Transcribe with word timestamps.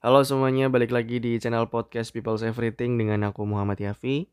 Halo 0.00 0.24
semuanya, 0.24 0.72
balik 0.72 0.96
lagi 0.96 1.20
di 1.20 1.36
channel 1.36 1.68
podcast 1.68 2.08
People's 2.16 2.40
Everything 2.40 2.96
dengan 2.96 3.20
aku 3.28 3.44
Muhammad 3.44 3.76
Yafi. 3.84 4.32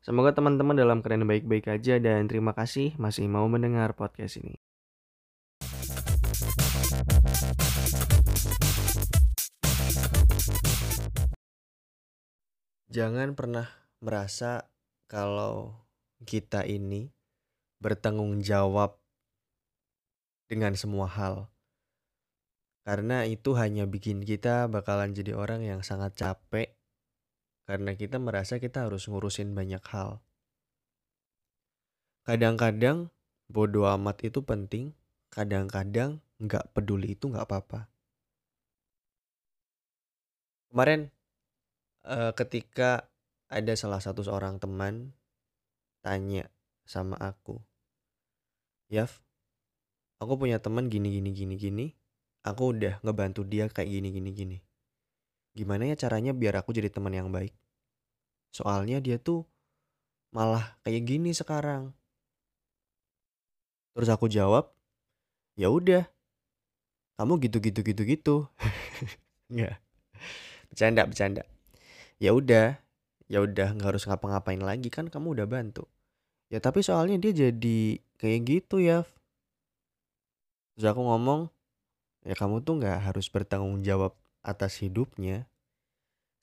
Semoga 0.00 0.32
teman-teman 0.32 0.72
dalam 0.72 1.04
keadaan 1.04 1.28
baik-baik 1.28 1.68
aja 1.68 2.00
dan 2.00 2.24
terima 2.24 2.56
kasih 2.56 2.96
masih 2.96 3.28
mau 3.28 3.44
mendengar 3.44 3.92
podcast 3.92 4.40
ini. 4.40 4.56
Jangan 12.88 13.36
pernah 13.36 13.68
merasa 14.00 14.72
kalau 15.04 15.84
kita 16.24 16.64
ini 16.64 17.12
bertanggung 17.76 18.40
jawab 18.40 18.96
dengan 20.48 20.72
semua 20.80 21.12
hal. 21.12 21.52
Karena 22.84 23.24
itu 23.24 23.56
hanya 23.56 23.88
bikin 23.88 24.20
kita 24.20 24.68
bakalan 24.68 25.16
jadi 25.16 25.32
orang 25.32 25.64
yang 25.64 25.80
sangat 25.80 26.20
capek 26.20 26.76
karena 27.64 27.96
kita 27.96 28.20
merasa 28.20 28.60
kita 28.60 28.84
harus 28.84 29.08
ngurusin 29.08 29.56
banyak 29.56 29.80
hal. 29.88 30.20
Kadang-kadang 32.28 33.08
bodoh 33.48 33.88
amat 33.96 34.20
itu 34.24 34.44
penting, 34.44 34.92
kadang-kadang 35.32 36.20
nggak 36.40 36.76
peduli 36.76 37.16
itu 37.16 37.32
nggak 37.32 37.48
apa-apa. 37.48 37.88
Kemarin 40.68 41.08
uh, 42.04 42.36
ketika 42.36 43.08
ada 43.48 43.72
salah 43.80 44.00
satu 44.04 44.20
seorang 44.24 44.60
teman 44.60 45.16
tanya 46.04 46.52
sama 46.84 47.16
aku, 47.16 47.64
Yaf, 48.92 49.24
aku 50.20 50.36
punya 50.36 50.60
teman 50.60 50.92
gini 50.92 51.08
gini 51.16 51.32
gini 51.32 51.54
gini, 51.56 51.86
aku 52.44 52.76
udah 52.76 53.00
ngebantu 53.00 53.42
dia 53.42 53.66
kayak 53.66 53.88
gini 53.88 54.08
gini 54.12 54.30
gini. 54.30 54.58
Gimana 55.56 55.88
ya 55.88 55.96
caranya 55.96 56.30
biar 56.30 56.60
aku 56.60 56.76
jadi 56.76 56.92
teman 56.92 57.16
yang 57.16 57.32
baik? 57.32 57.56
Soalnya 58.52 59.00
dia 59.00 59.18
tuh 59.18 59.48
malah 60.30 60.76
kayak 60.84 61.02
gini 61.08 61.32
sekarang. 61.32 61.90
Terus 63.94 64.10
aku 64.10 64.26
jawab, 64.26 64.74
ya 65.54 65.70
udah, 65.70 66.06
kamu 67.16 67.46
gitu 67.46 67.58
gitu 67.62 67.80
gitu 67.80 68.02
gitu. 68.04 68.36
Nggak 69.54 69.84
bercanda 70.74 71.06
bercanda 71.06 71.42
ya 72.18 72.34
udah 72.34 72.74
ya 73.30 73.38
udah 73.46 73.78
nggak 73.78 73.94
harus 73.94 74.10
ngapa-ngapain 74.10 74.58
lagi 74.58 74.90
kan 74.90 75.06
kamu 75.06 75.38
udah 75.38 75.46
bantu 75.46 75.86
ya 76.50 76.58
tapi 76.58 76.82
soalnya 76.82 77.14
dia 77.22 77.46
jadi 77.46 78.02
kayak 78.18 78.40
gitu 78.42 78.82
ya 78.82 79.06
terus 80.74 80.90
aku 80.90 80.98
ngomong 80.98 81.53
ya 82.24 82.34
kamu 82.34 82.64
tuh 82.64 82.80
nggak 82.80 83.12
harus 83.12 83.28
bertanggung 83.30 83.84
jawab 83.84 84.16
atas 84.40 84.80
hidupnya. 84.80 85.48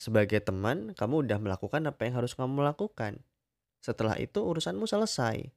Sebagai 0.02 0.42
teman 0.42 0.98
kamu 0.98 1.30
udah 1.30 1.38
melakukan 1.38 1.86
apa 1.86 2.02
yang 2.10 2.22
harus 2.22 2.34
kamu 2.34 2.66
lakukan. 2.66 3.22
Setelah 3.82 4.18
itu 4.18 4.42
urusanmu 4.42 4.90
selesai. 4.90 5.50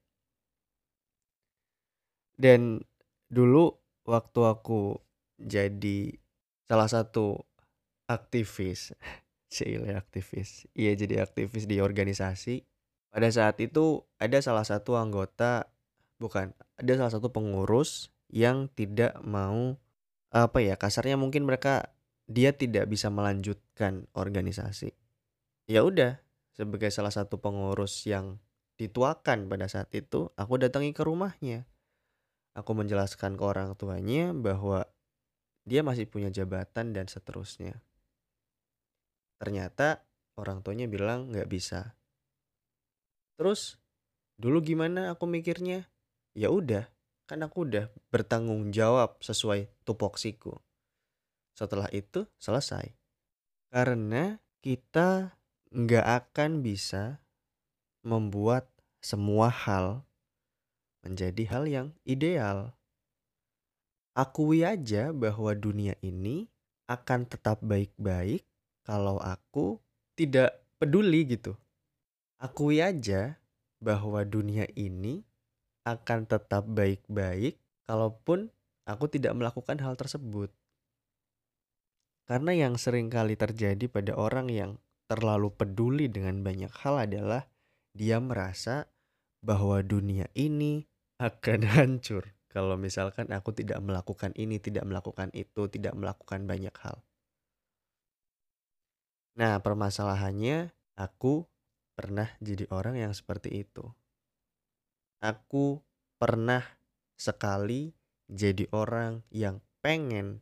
Dan 2.36 2.82
dulu 3.30 3.72
waktu 4.04 4.40
aku 4.44 5.00
jadi 5.40 6.12
salah 6.68 6.88
satu 6.90 7.40
aktivis 8.04 8.92
Cile 9.54 9.94
aktivis. 9.94 10.66
Iya 10.74 10.98
jadi 10.98 11.22
aktivis 11.22 11.70
di 11.70 11.78
organisasi. 11.78 12.66
Pada 13.14 13.30
saat 13.30 13.54
itu 13.62 14.02
ada 14.18 14.42
salah 14.42 14.66
satu 14.66 14.98
anggota 14.98 15.70
bukan 16.18 16.50
ada 16.74 16.92
salah 16.98 17.14
satu 17.14 17.30
pengurus 17.30 18.10
yang 18.26 18.66
tidak 18.74 19.14
mau 19.22 19.78
apa 20.34 20.58
ya 20.58 20.74
kasarnya 20.74 21.14
mungkin 21.14 21.46
mereka 21.46 21.94
dia 22.26 22.50
tidak 22.50 22.90
bisa 22.90 23.06
melanjutkan 23.08 24.10
organisasi 24.18 24.90
ya 25.70 25.86
udah 25.86 26.18
sebagai 26.58 26.90
salah 26.90 27.14
satu 27.14 27.38
pengurus 27.38 28.02
yang 28.10 28.42
dituakan 28.74 29.46
pada 29.46 29.70
saat 29.70 29.94
itu 29.94 30.34
aku 30.34 30.58
datangi 30.58 30.90
ke 30.90 31.06
rumahnya 31.06 31.70
aku 32.58 32.74
menjelaskan 32.74 33.38
ke 33.38 33.44
orang 33.46 33.78
tuanya 33.78 34.34
bahwa 34.34 34.90
dia 35.62 35.86
masih 35.86 36.10
punya 36.10 36.34
jabatan 36.34 36.90
dan 36.90 37.06
seterusnya 37.06 37.78
Ternyata 39.44 40.00
orang 40.40 40.62
tuanya 40.62 40.88
bilang 40.88 41.28
nggak 41.28 41.50
bisa. 41.52 41.92
Terus 43.36 43.76
dulu 44.38 44.62
gimana 44.62 45.12
aku 45.12 45.26
mikirnya? 45.26 45.90
Ya 46.32 46.48
udah, 46.48 46.88
kan 47.28 47.44
aku 47.44 47.68
udah 47.68 47.90
bertanggung 48.08 48.72
jawab 48.72 49.20
sesuai 49.20 49.68
tupoksiku. 49.84 50.58
Setelah 51.54 51.86
itu 51.94 52.26
selesai. 52.40 52.90
Karena 53.70 54.40
kita 54.64 55.38
nggak 55.70 56.06
akan 56.06 56.64
bisa 56.64 57.20
membuat 58.02 58.68
semua 59.04 59.52
hal 59.52 60.06
menjadi 61.04 61.44
hal 61.52 61.64
yang 61.68 61.88
ideal. 62.08 62.72
Akui 64.16 64.62
aja 64.62 65.10
bahwa 65.10 65.52
dunia 65.52 65.98
ini 66.00 66.48
akan 66.86 67.26
tetap 67.28 67.60
baik-baik 67.60 68.46
kalau 68.86 69.18
aku 69.20 69.82
tidak 70.14 70.64
peduli 70.78 71.26
gitu. 71.28 71.58
Akui 72.38 72.78
aja 72.78 73.36
bahwa 73.82 74.22
dunia 74.22 74.64
ini 74.78 75.26
akan 75.84 76.24
tetap 76.24 76.64
baik-baik 76.64 77.60
kalaupun 77.84 78.48
aku 78.88 79.08
tidak 79.08 79.36
melakukan 79.36 79.80
hal 79.80 79.96
tersebut. 79.96 80.52
Karena 82.24 82.56
yang 82.56 82.80
sering 82.80 83.12
kali 83.12 83.36
terjadi 83.36 83.84
pada 83.88 84.16
orang 84.16 84.48
yang 84.48 84.80
terlalu 85.04 85.52
peduli 85.52 86.08
dengan 86.08 86.40
banyak 86.40 86.72
hal 86.72 87.04
adalah 87.04 87.44
dia 87.92 88.16
merasa 88.16 88.88
bahwa 89.44 89.84
dunia 89.84 90.24
ini 90.32 90.88
akan 91.20 91.60
hancur 91.76 92.32
kalau 92.54 92.78
misalkan 92.78 93.34
aku 93.34 93.50
tidak 93.50 93.82
melakukan 93.82 94.30
ini, 94.38 94.62
tidak 94.62 94.86
melakukan 94.86 95.26
itu, 95.34 95.66
tidak 95.66 95.90
melakukan 95.98 96.46
banyak 96.46 96.70
hal. 96.86 97.02
Nah, 99.34 99.58
permasalahannya 99.58 100.70
aku 100.94 101.50
pernah 101.98 102.30
jadi 102.38 102.70
orang 102.70 103.02
yang 103.02 103.10
seperti 103.10 103.66
itu. 103.66 103.90
Aku 105.18 105.82
pernah 106.14 106.62
sekali 107.18 107.90
jadi 108.30 108.68
orang 108.72 109.24
yang 109.28 109.60
pengen 109.84 110.40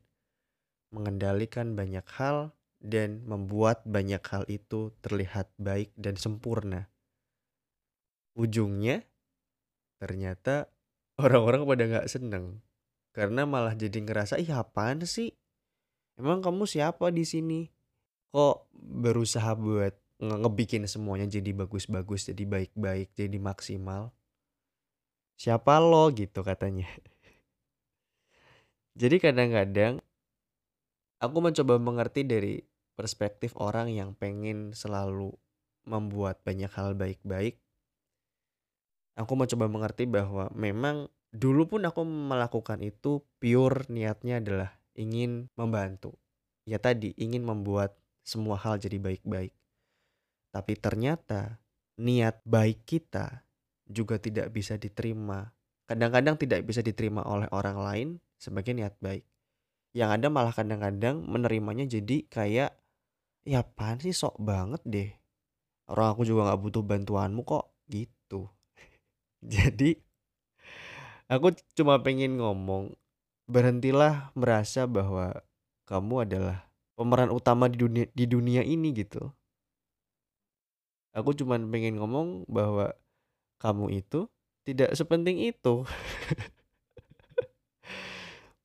mengendalikan 0.93 1.75
banyak 1.75 2.05
hal 2.19 2.53
dan 2.83 3.25
membuat 3.25 3.83
banyak 3.87 4.21
hal 4.23 4.45
itu 4.47 4.93
terlihat 5.01 5.51
baik 5.57 5.95
dan 5.99 6.19
sempurna. 6.19 6.91
Ujungnya 8.39 9.05
ternyata 10.03 10.69
orang-orang 11.23 11.63
pada 11.65 11.85
nggak 11.89 12.11
seneng 12.11 12.61
karena 13.13 13.47
malah 13.47 13.77
jadi 13.77 13.99
ngerasa 14.03 14.41
ih 14.41 14.51
apaan 14.53 15.05
sih? 15.05 15.35
Emang 16.19 16.45
kamu 16.45 16.69
siapa 16.69 17.09
di 17.09 17.25
sini? 17.25 17.73
kok 18.33 18.65
berusaha 18.73 19.53
buat 19.53 19.93
nge 20.17 20.37
ngebikin 20.41 20.89
semuanya 20.89 21.29
jadi 21.29 21.53
bagus-bagus, 21.53 22.33
jadi 22.33 22.49
baik-baik, 22.49 23.13
jadi 23.13 23.37
maksimal. 23.37 24.11
Siapa 25.37 25.77
lo 25.79 26.09
gitu 26.17 26.41
katanya. 26.41 26.89
Jadi 28.93 29.17
kadang-kadang 29.25 30.05
aku 31.23 31.39
mencoba 31.41 31.81
mengerti 31.81 32.29
dari 32.29 32.61
perspektif 32.93 33.57
orang 33.57 33.89
yang 33.89 34.13
pengen 34.13 34.77
selalu 34.77 35.33
membuat 35.89 36.45
banyak 36.45 36.69
hal 36.77 36.93
baik-baik. 36.93 37.57
Aku 39.17 39.33
mencoba 39.37 39.69
mengerti 39.69 40.05
bahwa 40.05 40.53
memang 40.53 41.09
dulu 41.33 41.77
pun 41.77 41.89
aku 41.89 42.05
melakukan 42.05 42.85
itu 42.85 43.25
pure 43.41 43.89
niatnya 43.89 44.45
adalah 44.45 44.71
ingin 44.93 45.49
membantu. 45.57 46.17
Ya 46.69 46.77
tadi 46.77 47.17
ingin 47.17 47.43
membuat 47.43 47.97
semua 48.23 48.61
hal 48.61 48.77
jadi 48.79 49.01
baik-baik. 49.01 49.57
Tapi 50.53 50.73
ternyata 50.77 51.59
niat 51.97 52.45
baik 52.45 52.85
kita 52.85 53.41
juga 53.89 54.21
tidak 54.21 54.53
bisa 54.53 54.77
diterima. 54.77 55.49
Kadang-kadang 55.89 56.37
tidak 56.37 56.65
bisa 56.69 56.85
diterima 56.85 57.25
oleh 57.25 57.49
orang 57.53 57.79
lain 57.81 58.09
sebagai 58.43 58.75
niat 58.75 58.99
baik. 58.99 59.23
Yang 59.95 60.11
ada 60.19 60.27
malah 60.27 60.51
kadang-kadang 60.51 61.23
menerimanya 61.23 61.87
jadi 61.87 62.27
kayak 62.27 62.75
ya 63.47 63.63
apaan 63.63 64.03
sih 64.03 64.11
sok 64.11 64.43
banget 64.43 64.83
deh. 64.83 65.11
Orang 65.87 66.19
aku 66.19 66.27
juga 66.27 66.51
gak 66.51 66.63
butuh 66.63 66.83
bantuanmu 66.83 67.47
kok 67.47 67.71
gitu. 67.87 68.51
jadi 69.55 69.95
aku 71.31 71.55
cuma 71.79 72.03
pengen 72.03 72.43
ngomong 72.43 72.99
berhentilah 73.47 74.35
merasa 74.35 74.91
bahwa 74.91 75.39
kamu 75.87 76.27
adalah 76.27 76.67
pemeran 76.99 77.31
utama 77.31 77.71
di 77.71 77.79
dunia 77.79 78.07
di 78.11 78.25
dunia 78.27 78.63
ini 78.67 78.91
gitu. 78.91 79.31
Aku 81.13 81.37
cuman 81.37 81.69
pengen 81.69 82.01
ngomong 82.01 82.49
bahwa 82.49 82.97
kamu 83.61 84.01
itu 84.01 84.27
tidak 84.65 84.97
sepenting 84.97 85.39
itu. 85.39 85.85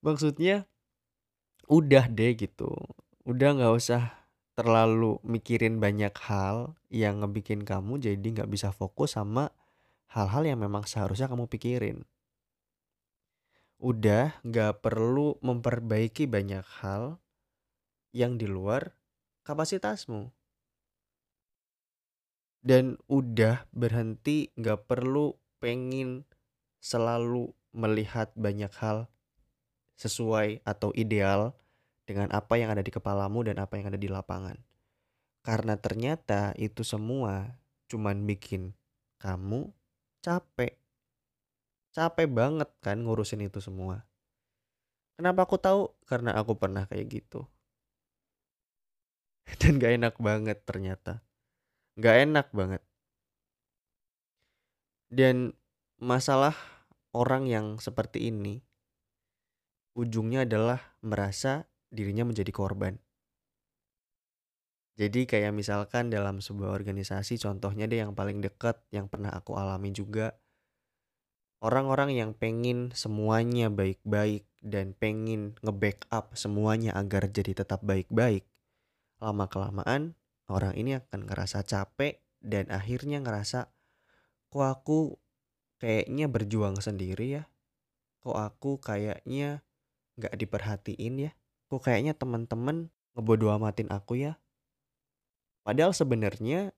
Maksudnya 0.01 0.69
udah 1.67 2.07
deh 2.07 2.33
gitu. 2.37 2.71
Udah 3.27 3.57
nggak 3.57 3.75
usah 3.75 4.27
terlalu 4.57 5.21
mikirin 5.21 5.77
banyak 5.77 6.15
hal 6.25 6.73
yang 6.89 7.21
ngebikin 7.21 7.61
kamu 7.61 8.01
jadi 8.01 8.25
nggak 8.25 8.49
bisa 8.49 8.73
fokus 8.73 9.13
sama 9.13 9.53
hal-hal 10.09 10.47
yang 10.47 10.59
memang 10.63 10.87
seharusnya 10.87 11.29
kamu 11.29 11.45
pikirin. 11.45 12.07
Udah 13.77 14.33
nggak 14.41 14.81
perlu 14.81 15.37
memperbaiki 15.45 16.25
banyak 16.25 16.65
hal 16.81 17.21
yang 18.09 18.41
di 18.41 18.49
luar 18.49 18.97
kapasitasmu. 19.45 20.33
Dan 22.65 22.97
udah 23.05 23.69
berhenti 23.69 24.49
nggak 24.57 24.89
perlu 24.89 25.37
pengen 25.61 26.25
selalu 26.81 27.53
melihat 27.77 28.33
banyak 28.33 28.73
hal 28.81 29.05
sesuai 29.97 30.61
atau 30.63 30.93
ideal 30.93 31.57
dengan 32.07 32.31
apa 32.31 32.55
yang 32.55 32.71
ada 32.71 32.85
di 32.85 32.93
kepalamu 32.93 33.43
dan 33.43 33.59
apa 33.59 33.75
yang 33.75 33.91
ada 33.91 33.99
di 33.99 34.07
lapangan. 34.07 34.55
Karena 35.43 35.75
ternyata 35.75 36.53
itu 36.55 36.85
semua 36.85 37.59
cuman 37.91 38.23
bikin 38.23 38.71
kamu 39.17 39.73
capek. 40.21 40.77
Capek 41.91 42.27
banget 42.29 42.69
kan 42.79 43.01
ngurusin 43.01 43.43
itu 43.43 43.57
semua. 43.57 44.05
Kenapa 45.17 45.49
aku 45.49 45.57
tahu? 45.57 45.89
Karena 46.05 46.37
aku 46.37 46.53
pernah 46.53 46.85
kayak 46.85 47.09
gitu. 47.09 47.49
Dan 49.59 49.81
gak 49.81 49.97
enak 49.97 50.15
banget 50.21 50.61
ternyata. 50.61 51.25
Gak 51.97 52.27
enak 52.29 52.47
banget. 52.53 52.83
Dan 55.09 55.57
masalah 55.97 56.53
orang 57.15 57.49
yang 57.49 57.81
seperti 57.81 58.29
ini 58.29 58.66
ujungnya 59.97 60.45
adalah 60.45 60.93
merasa 61.01 61.65
dirinya 61.89 62.29
menjadi 62.29 62.53
korban. 62.53 63.01
Jadi 64.97 65.25
kayak 65.25 65.53
misalkan 65.53 66.13
dalam 66.13 66.41
sebuah 66.41 66.73
organisasi 66.73 67.41
contohnya 67.41 67.89
deh 67.89 68.01
yang 68.01 68.13
paling 68.13 68.41
dekat 68.41 68.81
yang 68.93 69.09
pernah 69.09 69.33
aku 69.33 69.57
alami 69.57 69.93
juga 69.93 70.37
orang-orang 71.61 72.13
yang 72.13 72.31
pengen 72.37 72.93
semuanya 72.93 73.69
baik-baik 73.73 74.45
dan 74.61 74.93
pengen 74.97 75.57
nge-backup 75.61 76.33
semuanya 76.33 76.93
agar 76.97 77.29
jadi 77.29 77.61
tetap 77.61 77.81
baik-baik. 77.85 78.45
Lama 79.21 79.49
kelamaan 79.49 80.17
orang 80.49 80.73
ini 80.77 80.97
akan 80.97 81.25
ngerasa 81.29 81.65
capek 81.65 82.21
dan 82.41 82.69
akhirnya 82.69 83.21
ngerasa 83.21 83.69
kok 84.49 84.65
aku 84.65 85.17
kayaknya 85.81 86.25
berjuang 86.29 86.77
sendiri 86.81 87.41
ya. 87.41 87.43
Kok 88.21 88.37
aku 88.37 88.71
kayaknya 88.81 89.61
nggak 90.17 90.33
diperhatiin 90.35 91.29
ya 91.29 91.31
kok 91.67 91.83
kayaknya 91.83 92.15
teman-teman 92.15 92.87
ngebodo 93.13 93.51
amatin 93.51 93.91
aku 93.91 94.15
ya. 94.15 94.39
Padahal 95.67 95.91
sebenarnya 95.91 96.71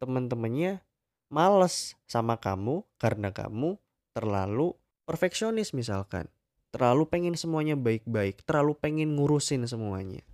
teman-temannya 0.00 0.80
males 1.28 1.92
sama 2.08 2.40
kamu 2.40 2.86
karena 2.96 3.34
kamu 3.36 3.76
terlalu 4.16 4.72
perfeksionis 5.04 5.76
misalkan. 5.76 6.30
Terlalu 6.72 7.06
pengen 7.06 7.36
semuanya 7.38 7.78
baik-baik, 7.78 8.42
terlalu 8.42 8.74
pengen 8.74 9.14
ngurusin 9.14 9.62
semuanya. 9.68 10.24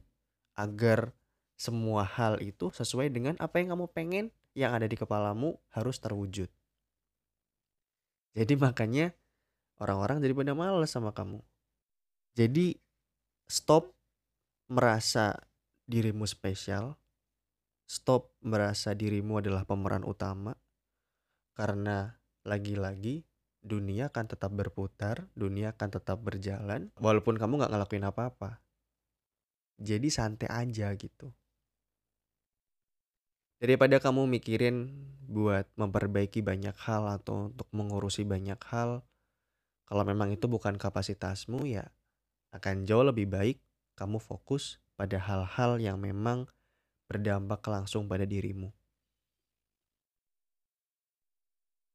Agar 0.57 1.13
semua 1.61 2.07
hal 2.07 2.41
itu 2.41 2.73
sesuai 2.73 3.13
dengan 3.13 3.37
apa 3.37 3.61
yang 3.61 3.77
kamu 3.77 3.93
pengen 3.93 4.25
yang 4.57 4.73
ada 4.73 4.89
di 4.89 4.97
kepalamu 4.97 5.61
harus 5.75 6.01
terwujud. 6.01 6.49
Jadi 8.33 8.55
makanya 8.57 9.13
orang-orang 9.83 10.23
jadi 10.23 10.33
pada 10.33 10.55
males 10.57 10.89
sama 10.89 11.13
kamu. 11.13 11.43
Jadi 12.31 12.79
stop 13.50 13.91
merasa 14.71 15.35
dirimu 15.91 16.23
spesial, 16.31 16.94
stop 17.91 18.38
merasa 18.47 18.94
dirimu 18.94 19.43
adalah 19.43 19.67
pemeran 19.67 20.06
utama, 20.06 20.55
karena 21.59 22.15
lagi-lagi 22.47 23.27
dunia 23.59 24.15
akan 24.15 24.25
tetap 24.31 24.55
berputar, 24.55 25.27
dunia 25.35 25.75
akan 25.75 25.88
tetap 25.91 26.23
berjalan, 26.23 26.94
walaupun 27.03 27.35
kamu 27.35 27.59
nggak 27.59 27.73
ngelakuin 27.75 28.06
apa-apa. 28.06 28.62
Jadi 29.82 30.06
santai 30.15 30.47
aja 30.47 30.94
gitu. 30.94 31.35
Daripada 33.59 33.99
kamu 33.99 34.31
mikirin 34.38 34.88
buat 35.27 35.67
memperbaiki 35.77 36.47
banyak 36.47 36.79
hal 36.79 37.11
atau 37.11 37.50
untuk 37.50 37.67
mengurusi 37.75 38.23
banyak 38.23 38.56
hal, 38.71 39.03
kalau 39.85 40.05
memang 40.06 40.31
itu 40.32 40.47
bukan 40.47 40.79
kapasitasmu 40.79 41.67
ya 41.67 41.91
akan 42.50 42.87
jauh 42.87 43.06
lebih 43.06 43.31
baik 43.31 43.58
kamu 43.94 44.19
fokus 44.19 44.81
pada 44.97 45.20
hal-hal 45.20 45.81
yang 45.81 46.00
memang 46.00 46.50
berdampak 47.11 47.64
langsung 47.67 48.06
pada 48.06 48.23
dirimu. 48.23 48.70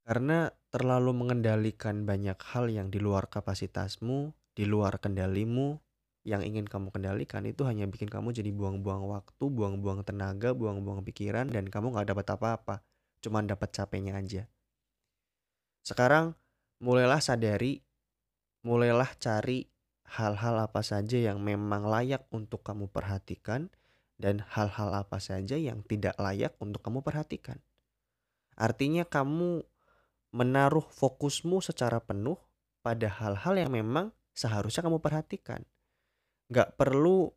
Karena 0.05 0.53
terlalu 0.69 1.17
mengendalikan 1.17 2.05
banyak 2.05 2.37
hal 2.53 2.69
yang 2.69 2.93
di 2.93 3.01
luar 3.01 3.25
kapasitasmu, 3.25 4.35
di 4.53 4.69
luar 4.69 5.01
kendalimu, 5.01 5.81
yang 6.25 6.45
ingin 6.45 6.69
kamu 6.69 6.93
kendalikan 6.93 7.45
itu 7.45 7.65
hanya 7.65 7.89
bikin 7.89 8.09
kamu 8.09 8.33
jadi 8.33 8.53
buang-buang 8.53 9.05
waktu, 9.09 9.45
buang-buang 9.49 10.05
tenaga, 10.05 10.53
buang-buang 10.53 11.01
pikiran, 11.05 11.49
dan 11.49 11.69
kamu 11.69 11.93
gak 11.97 12.13
dapat 12.13 12.27
apa-apa. 12.37 12.75
Cuman 13.21 13.49
dapat 13.49 13.73
capeknya 13.73 14.17
aja. 14.17 14.45
Sekarang 15.81 16.33
mulailah 16.81 17.21
sadari, 17.21 17.81
mulailah 18.65 19.09
cari 19.17 19.65
hal-hal 20.05 20.55
apa 20.69 20.85
saja 20.85 21.17
yang 21.17 21.41
memang 21.41 21.89
layak 21.89 22.29
untuk 22.29 22.61
kamu 22.61 22.87
perhatikan 22.87 23.73
dan 24.15 24.39
hal-hal 24.45 24.93
apa 24.95 25.19
saja 25.19 25.59
yang 25.59 25.83
tidak 25.83 26.15
layak 26.21 26.55
untuk 26.63 26.79
kamu 26.85 27.03
perhatikan. 27.03 27.59
Artinya 28.55 29.03
kamu 29.03 29.65
menaruh 30.31 30.83
fokusmu 30.83 31.59
secara 31.59 31.99
penuh 31.99 32.39
pada 32.79 33.11
hal-hal 33.11 33.55
yang 33.59 33.71
memang 33.71 34.15
seharusnya 34.31 34.87
kamu 34.87 35.03
perhatikan. 35.03 35.67
Gak 36.47 36.79
perlu 36.79 37.33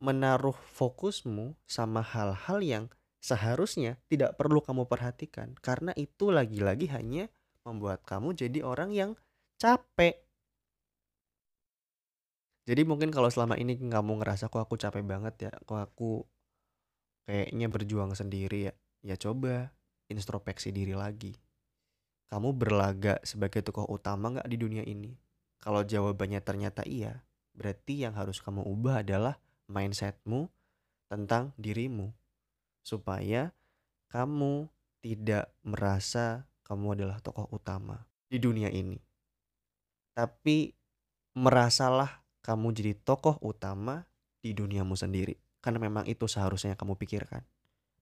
menaruh 0.00 0.56
fokusmu 0.56 1.56
sama 1.68 2.00
hal-hal 2.00 2.60
yang 2.64 2.84
seharusnya 3.20 4.00
tidak 4.08 4.36
perlu 4.40 4.60
kamu 4.64 4.88
perhatikan. 4.88 5.56
Karena 5.60 5.92
itu 5.96 6.28
lagi-lagi 6.32 6.88
hanya 6.92 7.28
membuat 7.64 8.04
kamu 8.04 8.36
jadi 8.36 8.60
orang 8.60 8.92
yang 8.92 9.10
capek 9.56 10.23
jadi 12.64 12.82
mungkin 12.88 13.12
kalau 13.12 13.28
selama 13.28 13.60
ini 13.60 13.76
kamu 13.76 14.24
ngerasa 14.24 14.48
kok 14.48 14.64
aku 14.64 14.80
capek 14.80 15.04
banget 15.04 15.34
ya, 15.48 15.52
kok 15.52 15.76
aku 15.76 16.24
kayaknya 17.28 17.68
berjuang 17.68 18.16
sendiri 18.16 18.72
ya, 18.72 18.74
ya 19.04 19.16
coba 19.20 19.68
introspeksi 20.08 20.72
diri 20.72 20.96
lagi. 20.96 21.36
Kamu 22.32 22.56
berlaga 22.56 23.20
sebagai 23.20 23.60
tokoh 23.60 23.84
utama 23.84 24.32
nggak 24.32 24.48
di 24.48 24.56
dunia 24.56 24.80
ini? 24.80 25.12
Kalau 25.60 25.84
jawabannya 25.84 26.40
ternyata 26.40 26.80
iya, 26.88 27.20
berarti 27.52 28.00
yang 28.00 28.16
harus 28.16 28.40
kamu 28.40 28.64
ubah 28.64 29.04
adalah 29.04 29.36
mindsetmu 29.68 30.48
tentang 31.12 31.52
dirimu. 31.60 32.16
Supaya 32.80 33.52
kamu 34.08 34.72
tidak 35.04 35.52
merasa 35.68 36.48
kamu 36.64 36.96
adalah 36.96 37.20
tokoh 37.20 37.44
utama 37.52 38.08
di 38.28 38.40
dunia 38.40 38.72
ini. 38.72 38.96
Tapi 40.16 40.72
merasalah 41.36 42.23
kamu 42.44 42.76
jadi 42.76 42.92
tokoh 43.00 43.40
utama 43.40 44.04
di 44.44 44.52
duniamu 44.52 44.92
sendiri. 44.92 45.40
Karena 45.64 45.80
memang 45.80 46.04
itu 46.04 46.28
seharusnya 46.28 46.76
yang 46.76 46.80
kamu 46.84 47.00
pikirkan. 47.00 47.40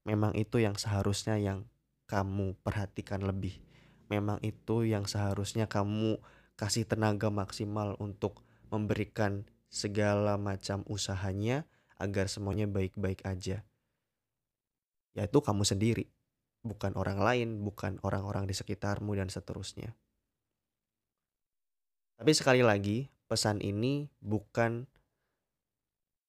Memang 0.03 0.35
itu 0.35 0.59
yang 0.59 0.75
seharusnya 0.75 1.39
yang 1.39 1.63
kamu 2.11 2.59
perhatikan 2.59 3.23
lebih. 3.23 3.63
Memang 4.11 4.43
itu 4.43 4.83
yang 4.83 5.07
seharusnya 5.07 5.71
kamu 5.71 6.19
kasih 6.59 6.83
tenaga 6.83 7.31
maksimal 7.31 7.95
untuk 8.03 8.43
memberikan 8.67 9.47
segala 9.71 10.35
macam 10.35 10.83
usahanya 10.91 11.63
agar 11.95 12.27
semuanya 12.27 12.67
baik-baik 12.67 13.23
aja. 13.23 13.63
Yaitu 15.15 15.39
kamu 15.39 15.63
sendiri, 15.63 16.11
bukan 16.67 16.99
orang 16.99 17.23
lain, 17.23 17.49
bukan 17.63 17.95
orang-orang 18.03 18.43
di 18.43 18.53
sekitarmu 18.57 19.15
dan 19.15 19.31
seterusnya. 19.31 19.95
Tapi 22.19 22.31
sekali 22.35 22.59
lagi, 22.59 23.12
pesan 23.33 23.65
ini 23.65 24.13
bukan 24.21 24.85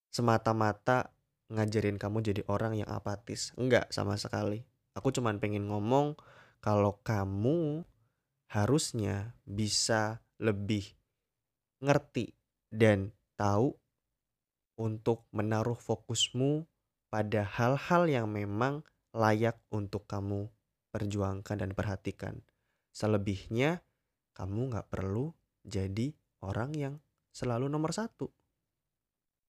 semata-mata 0.08 1.12
ngajarin 1.52 2.00
kamu 2.00 2.24
jadi 2.24 2.42
orang 2.48 2.80
yang 2.80 2.88
apatis. 2.88 3.52
Enggak 3.60 3.92
sama 3.92 4.16
sekali. 4.16 4.64
Aku 4.96 5.12
cuman 5.12 5.36
pengen 5.36 5.68
ngomong 5.68 6.16
kalau 6.64 6.96
kamu 7.04 7.84
harusnya 8.48 9.36
bisa 9.44 10.24
lebih 10.40 10.96
ngerti 11.84 12.32
dan 12.72 13.12
tahu 13.36 13.76
untuk 14.80 15.28
menaruh 15.28 15.76
fokusmu 15.76 16.64
pada 17.12 17.44
hal-hal 17.44 18.08
yang 18.08 18.32
memang 18.32 18.80
layak 19.12 19.60
untuk 19.68 20.08
kamu 20.08 20.48
perjuangkan 20.88 21.60
dan 21.60 21.70
perhatikan. 21.76 22.40
Selebihnya, 22.96 23.84
kamu 24.32 24.72
nggak 24.72 24.88
perlu 24.88 25.36
jadi 25.68 26.16
orang 26.44 26.76
yang 26.76 26.94
selalu 27.32 27.72
nomor 27.72 27.96
satu. 27.96 28.28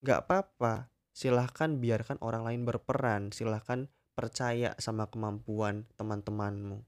Gak 0.01 0.25
apa-apa 0.25 0.89
silahkan 1.11 1.77
biarkan 1.79 2.19
orang 2.23 2.43
lain 2.43 2.61
berperan 2.63 3.31
silahkan 3.35 3.87
percaya 4.15 4.73
sama 4.79 5.11
kemampuan 5.11 5.85
teman-temanmu. 5.99 6.87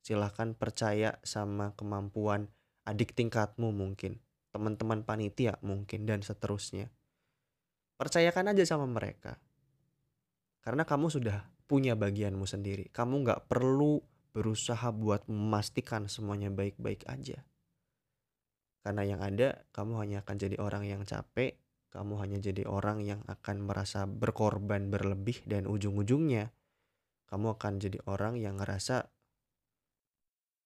Silahkan 0.00 0.54
percaya 0.54 1.18
sama 1.26 1.74
kemampuan 1.74 2.48
adik 2.86 3.12
tingkatmu 3.12 3.74
mungkin 3.74 4.22
teman-teman 4.48 5.04
panitia 5.04 5.60
mungkin 5.60 6.08
dan 6.08 6.24
seterusnya. 6.24 6.88
Percayakan 8.00 8.56
aja 8.56 8.64
sama 8.64 8.88
mereka. 8.88 9.36
Karena 10.64 10.86
kamu 10.86 11.12
sudah 11.12 11.44
punya 11.68 11.98
bagianmu 11.98 12.48
sendiri. 12.48 12.88
Kamu 12.88 13.26
nggak 13.26 13.50
perlu 13.50 14.00
berusaha 14.32 14.88
buat 14.94 15.26
memastikan 15.26 16.06
semuanya 16.06 16.48
baik-baik 16.48 17.04
aja 17.10 17.42
karena 18.88 19.04
yang 19.04 19.20
ada 19.20 19.68
kamu 19.76 20.00
hanya 20.00 20.24
akan 20.24 20.36
jadi 20.40 20.56
orang 20.56 20.88
yang 20.88 21.04
capek 21.04 21.60
kamu 21.92 22.24
hanya 22.24 22.40
jadi 22.40 22.64
orang 22.64 23.04
yang 23.04 23.20
akan 23.28 23.68
merasa 23.68 24.08
berkorban 24.08 24.88
berlebih 24.88 25.44
dan 25.44 25.68
ujung-ujungnya 25.68 26.56
kamu 27.28 27.60
akan 27.60 27.72
jadi 27.76 28.00
orang 28.08 28.40
yang 28.40 28.56
ngerasa 28.56 29.12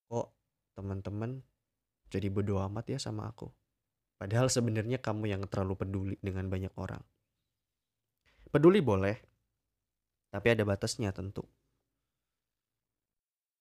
kok 0.07 0.31
teman-teman 0.79 1.43
jadi 2.13 2.29
bodoh 2.29 2.61
amat 2.69 2.93
ya 2.93 2.99
sama 3.01 3.33
aku. 3.33 3.49
Padahal 4.21 4.53
sebenarnya 4.53 5.01
kamu 5.01 5.33
yang 5.33 5.43
terlalu 5.49 5.81
peduli 5.81 6.17
dengan 6.21 6.47
banyak 6.53 6.71
orang. 6.77 7.01
Peduli 8.53 8.85
boleh, 8.85 9.17
tapi 10.29 10.53
ada 10.53 10.63
batasnya 10.69 11.11
tentu. 11.17 11.49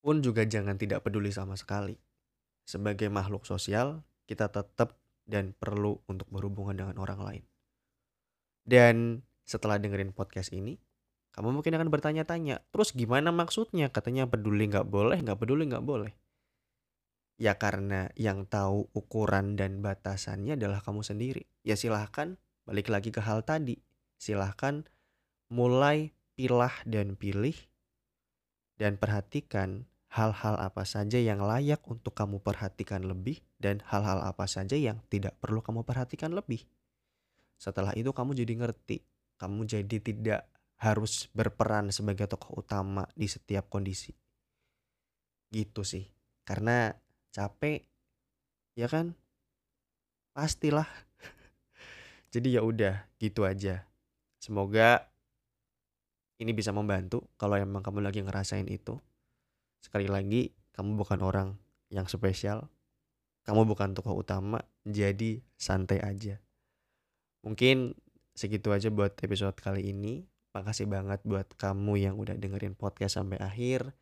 Pun 0.03 0.19
juga 0.19 0.43
jangan 0.43 0.75
tidak 0.75 1.07
peduli 1.07 1.31
sama 1.31 1.55
sekali. 1.55 1.95
Sebagai 2.67 3.07
makhluk 3.07 3.47
sosial, 3.47 4.03
kita 4.31 4.47
tetap 4.47 4.95
dan 5.27 5.51
perlu 5.51 5.99
untuk 6.07 6.31
berhubungan 6.31 6.79
dengan 6.79 6.95
orang 7.03 7.19
lain. 7.19 7.43
Dan 8.63 9.27
setelah 9.43 9.75
dengerin 9.75 10.15
podcast 10.15 10.55
ini, 10.55 10.79
kamu 11.35 11.59
mungkin 11.59 11.75
akan 11.75 11.91
bertanya-tanya, 11.91 12.63
terus 12.71 12.95
gimana 12.95 13.35
maksudnya? 13.35 13.91
Katanya 13.91 14.31
peduli 14.31 14.71
nggak 14.71 14.87
boleh, 14.87 15.19
nggak 15.19 15.35
peduli 15.35 15.67
nggak 15.67 15.83
boleh. 15.83 16.15
Ya 17.35 17.59
karena 17.59 18.07
yang 18.15 18.47
tahu 18.47 18.87
ukuran 18.95 19.59
dan 19.59 19.83
batasannya 19.83 20.55
adalah 20.55 20.79
kamu 20.79 21.03
sendiri. 21.03 21.43
Ya 21.67 21.75
silahkan 21.75 22.39
balik 22.63 22.87
lagi 22.87 23.11
ke 23.11 23.19
hal 23.19 23.43
tadi. 23.43 23.83
Silahkan 24.15 24.87
mulai 25.51 26.15
pilah 26.39 26.71
dan 26.87 27.19
pilih 27.19 27.57
dan 28.79 28.95
perhatikan 28.95 29.89
hal-hal 30.11 30.59
apa 30.59 30.83
saja 30.83 31.15
yang 31.15 31.39
layak 31.39 31.79
untuk 31.87 32.11
kamu 32.11 32.43
perhatikan 32.43 33.07
lebih 33.07 33.39
dan 33.63 33.79
hal-hal 33.87 34.19
apa 34.19 34.43
saja 34.43 34.75
yang 34.75 34.99
tidak 35.07 35.39
perlu 35.39 35.63
kamu 35.63 35.87
perhatikan 35.87 36.35
lebih. 36.35 36.67
Setelah 37.55 37.95
itu 37.95 38.11
kamu 38.11 38.35
jadi 38.35 38.53
ngerti, 38.59 39.07
kamu 39.39 39.63
jadi 39.63 39.97
tidak 40.03 40.41
harus 40.81 41.31
berperan 41.31 41.93
sebagai 41.95 42.27
tokoh 42.27 42.59
utama 42.59 43.07
di 43.15 43.31
setiap 43.31 43.71
kondisi. 43.71 44.11
Gitu 45.47 45.87
sih. 45.87 46.09
Karena 46.43 46.91
capek 47.31 47.85
ya 48.75 48.91
kan? 48.91 49.15
Pastilah. 50.35 50.89
jadi 52.35 52.59
ya 52.59 52.61
udah, 52.67 53.07
gitu 53.21 53.47
aja. 53.47 53.87
Semoga 54.41 55.07
ini 56.41 56.51
bisa 56.51 56.73
membantu 56.73 57.29
kalau 57.37 57.55
emang 57.55 57.85
kamu 57.85 58.03
lagi 58.03 58.19
ngerasain 58.25 58.67
itu. 58.67 58.97
Sekali 59.81 60.05
lagi, 60.05 60.53
kamu 60.77 60.95
bukan 60.95 61.19
orang 61.25 61.49
yang 61.89 62.05
spesial. 62.05 62.69
Kamu 63.41 63.65
bukan 63.65 63.97
tokoh 63.97 64.21
utama, 64.21 64.61
jadi 64.85 65.41
santai 65.57 65.97
aja. 65.97 66.37
Mungkin 67.41 67.97
segitu 68.37 68.69
aja 68.69 68.93
buat 68.93 69.17
episode 69.17 69.57
kali 69.57 69.89
ini. 69.89 70.29
Makasih 70.53 70.85
banget 70.85 71.25
buat 71.25 71.47
kamu 71.57 71.97
yang 71.97 72.15
udah 72.21 72.37
dengerin 72.37 72.77
podcast 72.77 73.17
sampai 73.17 73.41
akhir. 73.41 73.97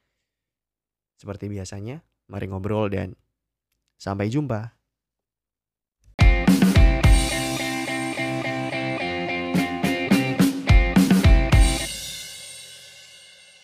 Seperti 1.16 1.48
biasanya, 1.48 2.04
mari 2.28 2.52
ngobrol 2.52 2.92
dan 2.92 3.16
sampai 3.96 4.28
jumpa. 4.28 4.79